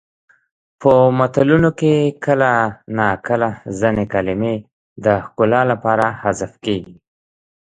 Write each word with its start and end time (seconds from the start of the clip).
په 0.79 0.91
متلونو 1.19 1.69
کې 1.79 1.93
کله 2.25 2.51
ناکله 2.97 3.49
ځینې 3.79 4.05
کلمې 4.13 4.55
د 5.05 5.05
ښکلا 5.25 5.61
لپاره 5.71 6.05
حذف 6.21 6.51
کیږي 6.65 6.95